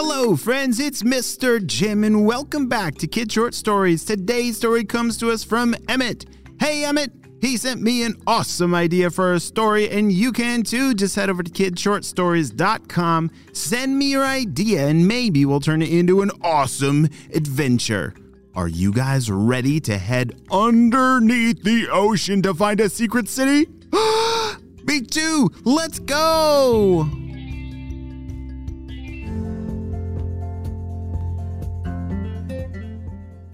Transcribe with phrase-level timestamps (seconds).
[0.00, 1.58] Hello, friends, it's Mr.
[1.66, 4.04] Jim, and welcome back to Kid Short Stories.
[4.04, 6.24] Today's story comes to us from Emmett.
[6.60, 7.10] Hey, Emmett,
[7.40, 10.94] he sent me an awesome idea for a story, and you can too.
[10.94, 16.22] Just head over to kidshortstories.com, send me your idea, and maybe we'll turn it into
[16.22, 18.14] an awesome adventure.
[18.54, 23.66] Are you guys ready to head underneath the ocean to find a secret city?
[24.84, 25.50] me too!
[25.64, 27.27] Let's go!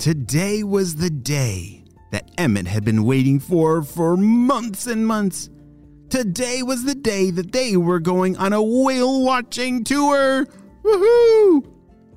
[0.04, 5.48] Today was the day that Emmett had been waiting for for months and months.
[6.10, 10.44] Today was the day that they were going on a whale watching tour.
[10.82, 11.66] Woohoo!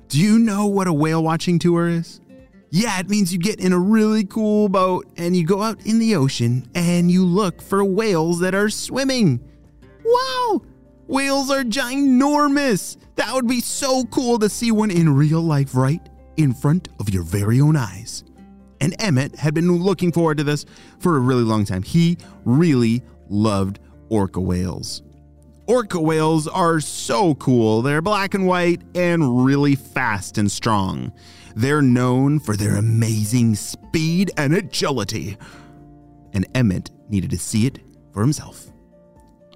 [0.08, 2.20] Do you know what a whale watching tour is?
[2.68, 5.98] Yeah, it means you get in a really cool boat and you go out in
[5.98, 9.40] the ocean and you look for whales that are swimming.
[10.04, 10.60] Wow!
[11.06, 12.98] Whales are ginormous!
[13.14, 16.06] That would be so cool to see one in real life, right?
[16.38, 18.24] In front of your very own eyes.
[18.80, 20.64] And Emmett had been looking forward to this
[21.00, 21.82] for a really long time.
[21.82, 25.02] He really loved orca whales.
[25.66, 27.82] Orca whales are so cool.
[27.82, 31.12] They're black and white and really fast and strong.
[31.56, 35.36] They're known for their amazing speed and agility.
[36.32, 37.80] And Emmett needed to see it
[38.12, 38.66] for himself.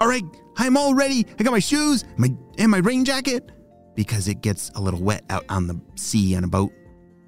[0.00, 0.24] All right,
[0.56, 1.24] I'm all ready.
[1.38, 3.50] I got my shoes my, and my rain jacket
[3.94, 6.72] because it gets a little wet out on the sea on a boat.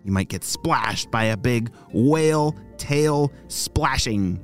[0.04, 4.42] You might get splashed by a big whale tail splashing.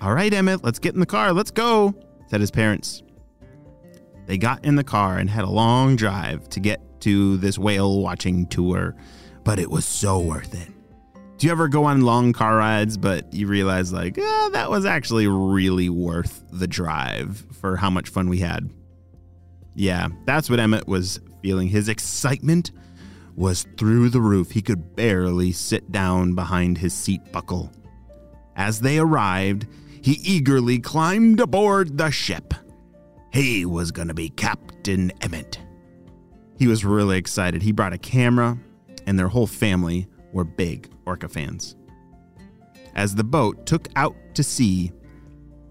[0.00, 1.32] All right, Emmett, let's get in the car.
[1.32, 1.94] Let's go,
[2.26, 3.02] said his parents.
[4.26, 8.00] They got in the car and had a long drive to get to this whale
[8.00, 8.94] watching tour,
[9.44, 10.68] but it was so worth it.
[11.36, 14.86] Do you ever go on long car rides, but you realize, like, eh, that was
[14.86, 18.70] actually really worth the drive for how much fun we had?
[19.74, 21.68] Yeah, that's what Emmett was feeling.
[21.68, 22.70] His excitement
[23.36, 24.50] was through the roof.
[24.50, 27.72] He could barely sit down behind his seat buckle.
[28.56, 29.66] As they arrived,
[30.00, 32.54] he eagerly climbed aboard the ship.
[33.32, 35.58] He was going to be Captain Emmett.
[36.56, 37.62] He was really excited.
[37.62, 38.56] He brought a camera,
[39.06, 41.74] and their whole family were big orca fans.
[42.94, 44.92] As the boat took out to sea,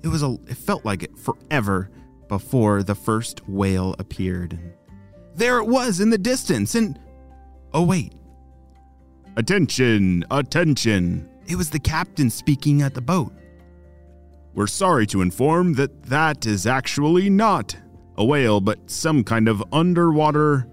[0.04, 1.90] it was a it felt like it forever
[2.34, 4.58] before the first whale appeared.
[5.36, 7.00] There it was in the distance, and
[7.76, 8.12] oh, wait.
[9.36, 11.30] Attention, attention.
[11.46, 13.32] It was the captain speaking at the boat.
[14.56, 17.78] We're sorry to inform that that is actually not
[18.18, 20.68] a whale, but some kind of underwater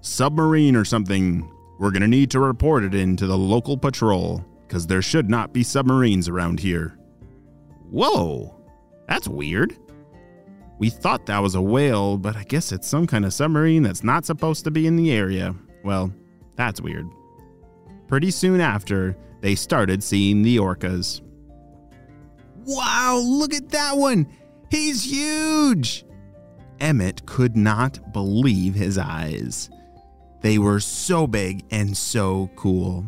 [0.00, 1.46] submarine or something.
[1.78, 5.52] We're going to need to report it into the local patrol because there should not
[5.52, 6.96] be submarines around here.
[7.90, 8.58] Whoa,
[9.06, 9.76] that's weird.
[10.78, 14.04] We thought that was a whale, but I guess it's some kind of submarine that's
[14.04, 15.54] not supposed to be in the area.
[15.82, 16.12] Well,
[16.56, 17.08] that's weird.
[18.08, 21.22] Pretty soon after, they started seeing the orcas.
[22.66, 24.26] Wow, look at that one!
[24.70, 26.04] He's huge!
[26.80, 29.70] Emmett could not believe his eyes.
[30.42, 33.06] They were so big and so cool.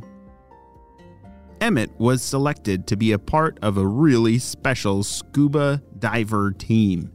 [1.61, 7.13] Emmett was selected to be a part of a really special scuba diver team.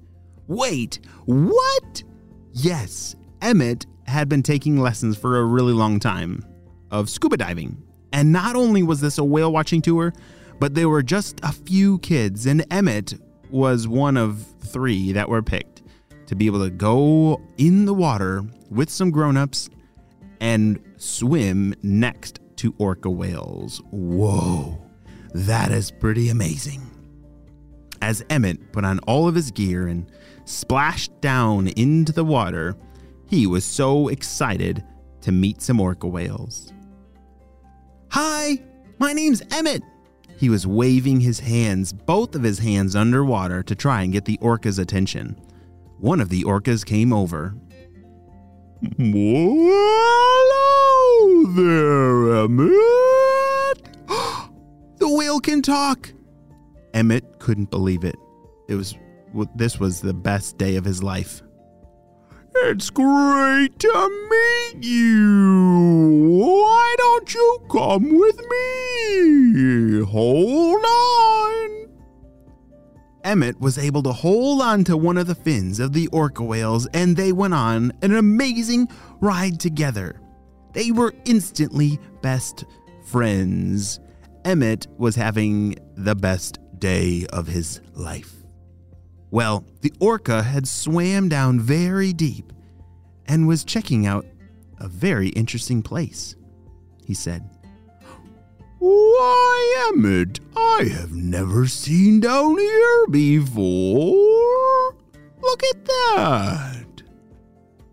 [0.48, 2.04] Wait, what?
[2.52, 6.46] Yes, Emmett had been taking lessons for a really long time
[6.92, 7.82] of scuba diving.
[8.12, 10.14] And not only was this a whale watching tour,
[10.60, 13.16] but there were just a few kids, and Emmett
[13.50, 15.82] was one of three that were picked
[16.28, 19.70] to be able to go in the water with some grown ups
[20.40, 23.82] and swim next to orca whales.
[23.92, 24.82] Whoa,
[25.34, 26.82] that is pretty amazing.
[28.04, 30.12] As Emmett put on all of his gear and
[30.44, 32.76] splashed down into the water,
[33.30, 34.84] he was so excited
[35.22, 36.74] to meet some orca whales.
[38.10, 38.62] Hi,
[39.00, 39.84] my name's Emmett.
[40.36, 44.38] He was waving his hands, both of his hands underwater, to try and get the
[44.42, 45.40] orca's attention.
[45.98, 47.56] One of the orcas came over.
[48.98, 49.24] Hello
[51.54, 53.88] there, Emmett.
[54.98, 56.12] the whale can talk.
[56.94, 58.16] Emmett couldn't believe it.
[58.68, 58.96] It was
[59.56, 61.42] this was the best day of his life.
[62.56, 66.38] It's great to meet you.
[66.40, 70.04] Why don't you come with me?
[70.06, 71.90] Hold on.
[73.24, 76.88] Emmett was able to hold on to one of the fins of the orca whales
[76.94, 78.88] and they went on an amazing
[79.20, 80.20] ride together.
[80.74, 82.66] They were instantly best
[83.06, 84.00] friends.
[84.46, 88.34] Emmett was having the best day of his life.
[89.32, 92.52] Well, the orca had swam down very deep
[93.26, 94.26] and was checking out
[94.80, 96.36] a very interesting place.
[97.06, 97.50] He said,
[98.80, 104.94] Why, Emmett, I have never seen down here before.
[105.42, 107.02] Look at that.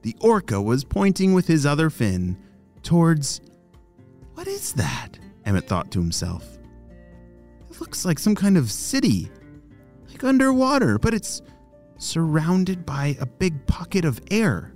[0.02, 2.36] The orca was pointing with his other fin
[2.82, 3.40] towards.
[4.34, 5.20] What is that?
[5.44, 6.59] Emmett thought to himself.
[7.80, 9.30] Looks like some kind of city,
[10.08, 11.40] like underwater, but it's
[11.96, 14.72] surrounded by a big pocket of air.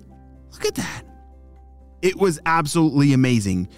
[0.52, 1.02] Look at that.
[2.00, 3.68] It was absolutely amazing.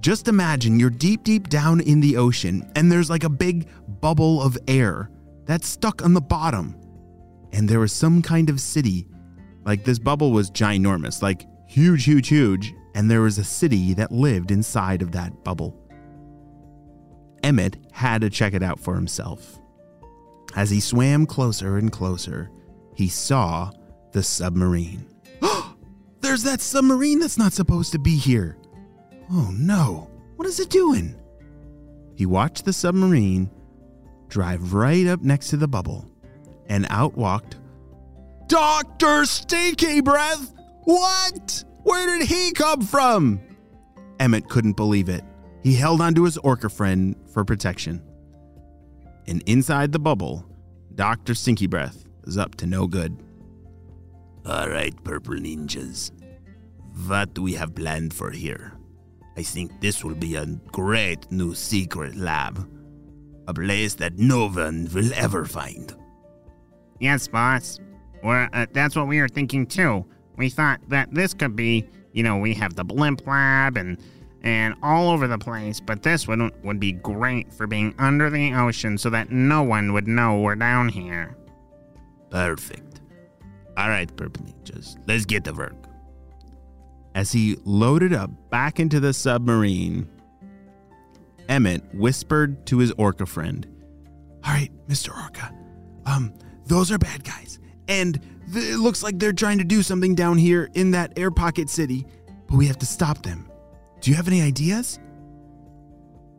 [0.00, 3.68] Just imagine you're deep, deep down in the ocean, and there's like a big
[4.00, 5.10] bubble of air
[5.46, 6.76] that's stuck on the bottom.
[7.52, 9.06] And there was some kind of city.
[9.64, 12.74] Like this bubble was ginormous, like huge, huge, huge.
[12.94, 15.85] And there was a city that lived inside of that bubble.
[17.46, 19.60] Emmett had to check it out for himself.
[20.56, 22.50] As he swam closer and closer,
[22.92, 23.70] he saw
[24.10, 25.06] the submarine.
[26.20, 28.56] There's that submarine that's not supposed to be here.
[29.30, 31.14] Oh no, what is it doing?
[32.16, 33.48] He watched the submarine
[34.26, 36.04] drive right up next to the bubble,
[36.68, 37.58] and out walked
[38.48, 39.24] Dr.
[39.24, 40.52] Stinky Breath!
[40.82, 41.62] What?
[41.84, 43.40] Where did he come from?
[44.18, 45.22] Emmett couldn't believe it.
[45.66, 48.00] He held onto his orca friend for protection.
[49.26, 50.46] And inside the bubble,
[50.94, 51.34] Dr.
[51.34, 53.20] Stinky Breath was up to no good.
[54.44, 56.12] All right, purple ninjas.
[57.08, 58.74] What do we have planned for here?
[59.36, 62.64] I think this will be a great new secret lab.
[63.48, 65.92] A place that no one will ever find.
[67.00, 67.80] Yes, boss.
[68.22, 70.06] Well, uh, that's what we were thinking too.
[70.36, 73.98] We thought that this could be, you know, we have the blimp lab and
[74.46, 78.54] and all over the place, but this would would be great for being under the
[78.54, 81.36] ocean so that no one would know we're down here.
[82.30, 83.00] Perfect.
[83.76, 85.74] All right, purple ninjas, let's get to work.
[87.16, 90.08] As he loaded up back into the submarine,
[91.48, 93.66] Emmett whispered to his orca friend,
[94.44, 95.08] All right, Mr.
[95.24, 95.52] Orca,
[96.04, 96.32] um,
[96.66, 97.58] those are bad guys.
[97.88, 98.20] And
[98.52, 101.68] th- it looks like they're trying to do something down here in that air pocket
[101.68, 102.06] city,
[102.46, 103.50] but we have to stop them.
[104.06, 105.00] Do you have any ideas?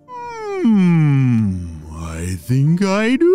[0.08, 3.28] Hmm, I think I do.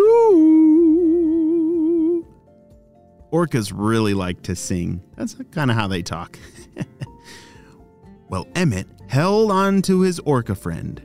[3.31, 5.03] Orcas really like to sing.
[5.15, 6.39] That's kind of how they talk.
[8.29, 10.99] well, Emmett held on to his orca friend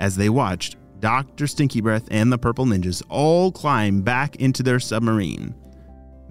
[0.00, 1.46] as they watched Dr.
[1.46, 5.54] Stinky Breath and the Purple Ninjas all climb back into their submarine.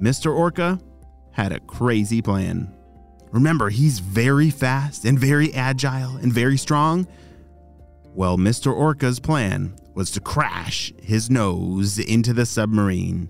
[0.02, 0.36] Mr.
[0.36, 0.82] Orca
[1.32, 2.76] had a crazy plan.
[3.32, 7.08] Remember, he's very fast and very agile and very strong.
[8.16, 8.74] Well, Mr.
[8.76, 13.30] Orca's plan was to crash his nose into the submarine,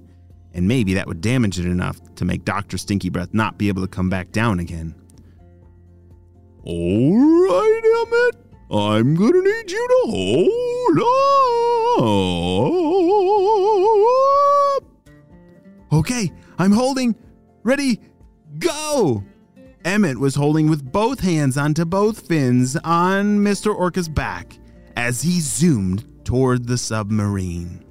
[0.53, 2.77] and maybe that would damage it enough to make Dr.
[2.77, 4.95] Stinky Breath not be able to come back down again.
[6.63, 8.35] All right, Emmett,
[8.71, 10.99] I'm gonna need you to hold
[14.79, 15.99] up.
[15.99, 17.15] Okay, I'm holding.
[17.63, 17.99] Ready,
[18.59, 19.23] go!
[19.89, 23.75] Emmett was holding with both hands onto both fins on Mr.
[23.75, 24.59] Orca's back
[24.95, 27.83] as he zoomed toward the submarine.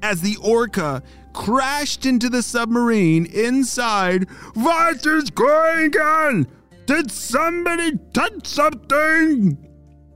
[0.00, 1.02] As the orca
[1.34, 6.46] crashed into the submarine inside, What is going on?
[6.86, 9.58] Did somebody touch something?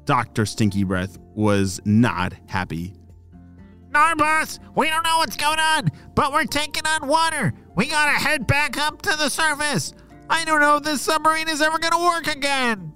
[0.06, 0.46] Dr.
[0.46, 2.94] Stinky Breath was not happy.
[3.92, 7.52] No, boss, we don't know what's going on, but we're taking on water.
[7.74, 9.94] We gotta head back up to the surface.
[10.28, 12.92] I don't know if this submarine is ever gonna work again.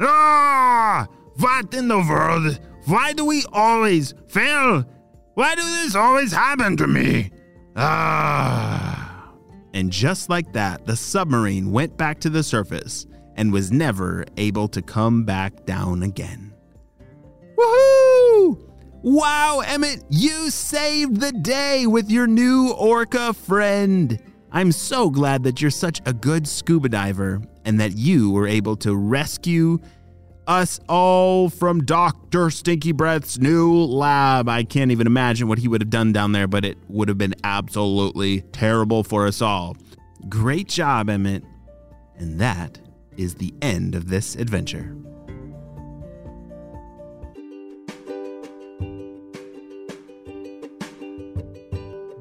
[0.00, 1.06] Ah!
[1.38, 2.60] What in the world?
[2.84, 4.84] Why do we always fail?
[5.34, 7.32] Why does this always happen to me?
[7.74, 9.32] Ah!
[9.74, 14.68] And just like that, the submarine went back to the surface and was never able
[14.68, 16.54] to come back down again.
[17.58, 18.05] Woohoo!
[19.02, 24.20] Wow, Emmett, you saved the day with your new orca friend.
[24.50, 28.76] I'm so glad that you're such a good scuba diver and that you were able
[28.78, 29.78] to rescue
[30.46, 32.50] us all from Dr.
[32.50, 34.48] Stinky Breath's new lab.
[34.48, 37.18] I can't even imagine what he would have done down there, but it would have
[37.18, 39.76] been absolutely terrible for us all.
[40.28, 41.44] Great job, Emmett.
[42.16, 42.78] And that
[43.16, 44.96] is the end of this adventure.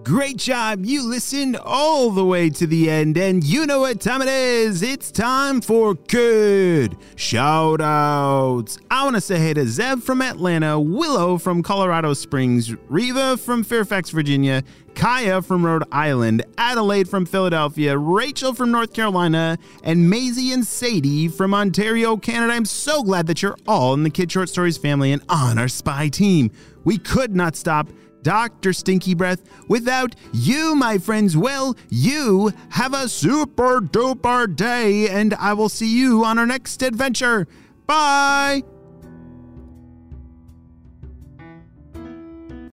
[0.05, 0.85] Great job.
[0.85, 4.83] You listened all the way to the end, and you know what time it is.
[4.83, 8.77] It's time for good shout outs.
[8.91, 13.63] I want to say hey to Zeb from Atlanta, Willow from Colorado Springs, Riva from
[13.63, 14.61] Fairfax, Virginia,
[14.93, 21.29] Kaya from Rhode Island, Adelaide from Philadelphia, Rachel from North Carolina, and Maisie and Sadie
[21.29, 22.53] from Ontario, Canada.
[22.53, 25.67] I'm so glad that you're all in the Kid Short Stories family and on our
[25.67, 26.51] spy team.
[26.83, 27.89] We could not stop
[28.25, 28.73] Dr.
[28.73, 31.37] Stinky Breath without you, my friends.
[31.37, 36.81] Well, you have a super duper day, and I will see you on our next
[36.81, 37.47] adventure.
[37.85, 38.63] Bye.